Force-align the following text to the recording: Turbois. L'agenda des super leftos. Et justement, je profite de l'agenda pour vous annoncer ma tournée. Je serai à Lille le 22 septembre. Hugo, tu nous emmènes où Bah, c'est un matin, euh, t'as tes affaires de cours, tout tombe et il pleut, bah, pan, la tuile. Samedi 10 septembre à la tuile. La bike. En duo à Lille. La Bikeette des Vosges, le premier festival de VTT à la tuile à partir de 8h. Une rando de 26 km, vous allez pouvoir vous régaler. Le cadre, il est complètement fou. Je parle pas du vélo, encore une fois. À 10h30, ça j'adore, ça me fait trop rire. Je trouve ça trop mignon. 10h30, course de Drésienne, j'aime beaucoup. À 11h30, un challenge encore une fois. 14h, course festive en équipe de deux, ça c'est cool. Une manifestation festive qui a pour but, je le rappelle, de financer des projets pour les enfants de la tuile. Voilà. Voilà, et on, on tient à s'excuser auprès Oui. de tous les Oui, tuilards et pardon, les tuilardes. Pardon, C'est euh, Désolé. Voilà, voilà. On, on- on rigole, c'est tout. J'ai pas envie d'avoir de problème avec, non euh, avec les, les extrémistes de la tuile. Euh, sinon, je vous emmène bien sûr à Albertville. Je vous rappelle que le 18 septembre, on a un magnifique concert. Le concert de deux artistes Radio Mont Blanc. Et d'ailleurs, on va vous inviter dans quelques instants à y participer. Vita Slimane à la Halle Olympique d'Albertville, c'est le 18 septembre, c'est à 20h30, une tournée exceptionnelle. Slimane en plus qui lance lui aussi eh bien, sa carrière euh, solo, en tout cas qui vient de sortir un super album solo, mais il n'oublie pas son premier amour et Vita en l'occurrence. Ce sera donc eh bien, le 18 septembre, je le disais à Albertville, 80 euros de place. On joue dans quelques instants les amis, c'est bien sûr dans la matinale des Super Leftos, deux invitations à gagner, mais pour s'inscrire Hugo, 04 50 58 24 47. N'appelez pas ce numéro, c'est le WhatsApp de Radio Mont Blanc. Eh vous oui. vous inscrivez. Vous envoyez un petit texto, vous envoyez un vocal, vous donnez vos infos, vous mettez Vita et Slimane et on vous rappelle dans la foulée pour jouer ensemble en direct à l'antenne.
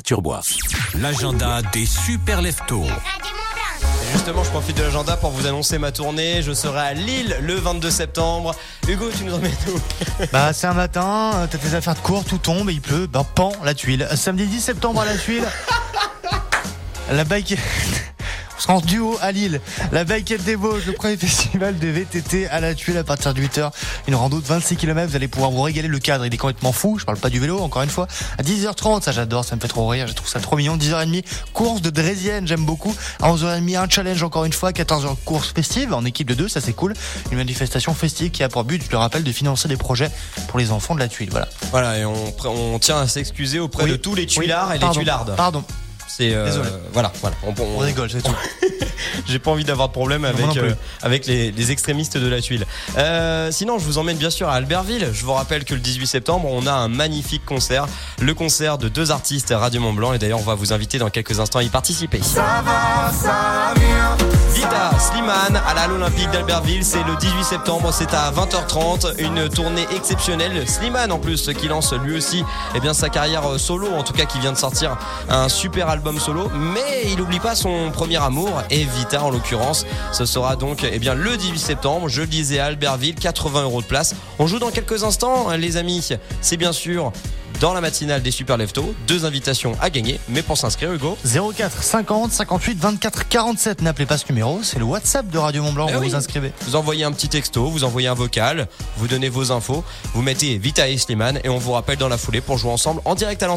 Turbois. 0.00 0.40
L'agenda 0.94 1.62
des 1.72 1.86
super 1.86 2.42
leftos. 2.42 2.84
Et 2.84 4.12
justement, 4.12 4.44
je 4.44 4.50
profite 4.50 4.76
de 4.76 4.82
l'agenda 4.82 5.16
pour 5.16 5.30
vous 5.30 5.46
annoncer 5.46 5.78
ma 5.78 5.92
tournée. 5.92 6.42
Je 6.42 6.52
serai 6.52 6.80
à 6.80 6.92
Lille 6.94 7.36
le 7.40 7.54
22 7.54 7.90
septembre. 7.90 8.54
Hugo, 8.88 9.10
tu 9.16 9.24
nous 9.24 9.34
emmènes 9.34 9.52
où 9.68 9.78
Bah, 10.32 10.52
c'est 10.52 10.66
un 10.66 10.74
matin, 10.74 11.32
euh, 11.34 11.46
t'as 11.50 11.58
tes 11.58 11.74
affaires 11.74 11.94
de 11.94 12.00
cours, 12.00 12.24
tout 12.24 12.38
tombe 12.38 12.70
et 12.70 12.74
il 12.74 12.80
pleut, 12.80 13.06
bah, 13.06 13.24
pan, 13.34 13.52
la 13.64 13.74
tuile. 13.74 14.06
Samedi 14.14 14.46
10 14.46 14.60
septembre 14.60 15.00
à 15.00 15.04
la 15.06 15.16
tuile. 15.16 15.44
La 17.12 17.22
bike. 17.22 17.56
En 18.68 18.80
duo 18.80 19.16
à 19.20 19.30
Lille. 19.32 19.60
La 19.92 20.04
Bikeette 20.04 20.42
des 20.44 20.56
Vosges, 20.56 20.86
le 20.86 20.92
premier 20.92 21.16
festival 21.18 21.78
de 21.78 21.86
VTT 21.88 22.48
à 22.48 22.60
la 22.60 22.74
tuile 22.74 22.96
à 22.98 23.04
partir 23.04 23.32
de 23.32 23.40
8h. 23.40 23.70
Une 24.08 24.14
rando 24.16 24.40
de 24.40 24.46
26 24.46 24.76
km, 24.76 25.08
vous 25.10 25.14
allez 25.16 25.28
pouvoir 25.28 25.50
vous 25.52 25.62
régaler. 25.62 25.86
Le 25.88 25.98
cadre, 26.00 26.26
il 26.26 26.34
est 26.34 26.36
complètement 26.36 26.72
fou. 26.72 26.98
Je 26.98 27.04
parle 27.04 27.18
pas 27.18 27.30
du 27.30 27.38
vélo, 27.38 27.60
encore 27.60 27.82
une 27.82 27.90
fois. 27.90 28.08
À 28.38 28.42
10h30, 28.42 29.02
ça 29.02 29.12
j'adore, 29.12 29.44
ça 29.44 29.54
me 29.54 29.60
fait 29.60 29.68
trop 29.68 29.86
rire. 29.86 30.08
Je 30.08 30.14
trouve 30.14 30.28
ça 30.28 30.40
trop 30.40 30.56
mignon. 30.56 30.76
10h30, 30.76 31.22
course 31.52 31.80
de 31.82 31.90
Drésienne, 31.90 32.46
j'aime 32.48 32.64
beaucoup. 32.64 32.94
À 33.22 33.30
11h30, 33.30 33.76
un 33.78 33.88
challenge 33.88 34.22
encore 34.22 34.44
une 34.44 34.52
fois. 34.52 34.72
14h, 34.72 35.14
course 35.24 35.52
festive 35.54 35.94
en 35.94 36.04
équipe 36.04 36.26
de 36.28 36.34
deux, 36.34 36.48
ça 36.48 36.60
c'est 36.60 36.72
cool. 36.72 36.94
Une 37.30 37.36
manifestation 37.38 37.94
festive 37.94 38.30
qui 38.30 38.42
a 38.42 38.48
pour 38.48 38.64
but, 38.64 38.82
je 38.84 38.90
le 38.90 38.98
rappelle, 38.98 39.22
de 39.22 39.32
financer 39.32 39.68
des 39.68 39.76
projets 39.76 40.10
pour 40.48 40.58
les 40.58 40.72
enfants 40.72 40.94
de 40.94 41.00
la 41.00 41.08
tuile. 41.08 41.30
Voilà. 41.30 41.48
Voilà, 41.70 41.98
et 41.98 42.04
on, 42.04 42.34
on 42.46 42.78
tient 42.78 42.98
à 42.98 43.06
s'excuser 43.06 43.60
auprès 43.60 43.84
Oui. 43.84 43.90
de 43.90 43.96
tous 43.96 44.14
les 44.14 44.22
Oui, 44.22 44.28
tuilards 44.28 44.72
et 44.74 44.78
pardon, 44.78 44.92
les 44.94 44.98
tuilardes. 45.04 45.36
Pardon, 45.36 45.62
C'est 46.08 46.34
euh, 46.34 46.44
Désolé. 46.46 46.68
Voilà, 46.92 47.12
voilà. 47.20 47.36
On, 47.42 47.50
on- 47.50 47.76
on 47.76 47.78
rigole, 47.78 48.08
c'est 48.10 48.22
tout. 48.22 48.34
J'ai 49.26 49.38
pas 49.38 49.50
envie 49.50 49.64
d'avoir 49.64 49.88
de 49.88 49.92
problème 49.92 50.24
avec, 50.24 50.46
non 50.46 50.52
euh, 50.56 50.74
avec 51.02 51.26
les, 51.26 51.50
les 51.52 51.70
extrémistes 51.70 52.16
de 52.16 52.28
la 52.28 52.40
tuile. 52.40 52.64
Euh, 52.96 53.50
sinon, 53.50 53.78
je 53.78 53.84
vous 53.84 53.98
emmène 53.98 54.16
bien 54.16 54.30
sûr 54.30 54.48
à 54.48 54.54
Albertville. 54.54 55.08
Je 55.12 55.24
vous 55.24 55.32
rappelle 55.32 55.64
que 55.64 55.74
le 55.74 55.80
18 55.80 56.06
septembre, 56.06 56.48
on 56.50 56.66
a 56.66 56.72
un 56.72 56.88
magnifique 56.88 57.44
concert. 57.44 57.86
Le 58.20 58.34
concert 58.34 58.78
de 58.78 58.88
deux 58.88 59.10
artistes 59.10 59.52
Radio 59.56 59.80
Mont 59.80 59.92
Blanc. 59.92 60.12
Et 60.12 60.18
d'ailleurs, 60.18 60.40
on 60.40 60.44
va 60.44 60.54
vous 60.54 60.72
inviter 60.72 60.98
dans 60.98 61.10
quelques 61.10 61.40
instants 61.40 61.58
à 61.58 61.62
y 61.62 61.68
participer. 61.68 62.20
Vita 64.56 64.90
Slimane 64.98 65.60
à 65.66 65.74
la 65.74 65.82
Halle 65.82 65.92
Olympique 65.92 66.30
d'Albertville, 66.30 66.82
c'est 66.82 67.02
le 67.02 67.14
18 67.16 67.44
septembre, 67.44 67.92
c'est 67.92 68.14
à 68.14 68.32
20h30, 68.32 69.20
une 69.20 69.50
tournée 69.50 69.86
exceptionnelle. 69.94 70.66
Slimane 70.66 71.12
en 71.12 71.18
plus 71.18 71.50
qui 71.52 71.68
lance 71.68 71.92
lui 71.92 72.16
aussi 72.16 72.42
eh 72.74 72.80
bien, 72.80 72.94
sa 72.94 73.10
carrière 73.10 73.46
euh, 73.46 73.58
solo, 73.58 73.88
en 73.88 74.02
tout 74.02 74.14
cas 74.14 74.24
qui 74.24 74.38
vient 74.38 74.52
de 74.52 74.56
sortir 74.56 74.96
un 75.28 75.50
super 75.50 75.90
album 75.90 76.18
solo, 76.18 76.50
mais 76.54 77.02
il 77.04 77.18
n'oublie 77.18 77.38
pas 77.38 77.54
son 77.54 77.90
premier 77.90 78.16
amour 78.16 78.62
et 78.70 78.84
Vita 78.84 79.22
en 79.22 79.28
l'occurrence. 79.28 79.84
Ce 80.12 80.24
sera 80.24 80.56
donc 80.56 80.86
eh 80.90 80.98
bien, 80.98 81.12
le 81.12 81.36
18 81.36 81.58
septembre, 81.58 82.08
je 82.08 82.22
le 82.22 82.26
disais 82.26 82.58
à 82.58 82.66
Albertville, 82.66 83.14
80 83.14 83.64
euros 83.64 83.82
de 83.82 83.86
place. 83.86 84.14
On 84.38 84.46
joue 84.46 84.58
dans 84.58 84.70
quelques 84.70 85.04
instants 85.04 85.50
les 85.50 85.76
amis, 85.76 86.08
c'est 86.40 86.56
bien 86.56 86.72
sûr 86.72 87.12
dans 87.60 87.72
la 87.72 87.80
matinale 87.80 88.22
des 88.22 88.30
Super 88.30 88.56
Leftos, 88.56 88.94
deux 89.06 89.24
invitations 89.24 89.76
à 89.80 89.90
gagner, 89.90 90.20
mais 90.28 90.42
pour 90.42 90.58
s'inscrire 90.58 90.92
Hugo, 90.92 91.16
04 91.24 91.82
50 91.82 92.32
58 92.32 92.78
24 92.78 93.28
47. 93.28 93.82
N'appelez 93.82 94.06
pas 94.06 94.18
ce 94.18 94.24
numéro, 94.28 94.45
c'est 94.62 94.78
le 94.78 94.84
WhatsApp 94.84 95.28
de 95.28 95.38
Radio 95.38 95.62
Mont 95.62 95.72
Blanc. 95.72 95.86
Eh 95.88 95.94
vous 95.94 96.00
oui. 96.00 96.08
vous 96.08 96.14
inscrivez. 96.14 96.52
Vous 96.62 96.76
envoyez 96.76 97.04
un 97.04 97.12
petit 97.12 97.28
texto, 97.28 97.68
vous 97.68 97.84
envoyez 97.84 98.08
un 98.08 98.14
vocal, 98.14 98.68
vous 98.96 99.08
donnez 99.08 99.28
vos 99.28 99.50
infos, 99.52 99.84
vous 100.14 100.22
mettez 100.22 100.56
Vita 100.58 100.88
et 100.88 100.98
Slimane 100.98 101.40
et 101.44 101.48
on 101.48 101.58
vous 101.58 101.72
rappelle 101.72 101.98
dans 101.98 102.08
la 102.08 102.18
foulée 102.18 102.40
pour 102.40 102.56
jouer 102.58 102.70
ensemble 102.70 103.00
en 103.04 103.14
direct 103.14 103.42
à 103.42 103.46
l'antenne. 103.46 103.54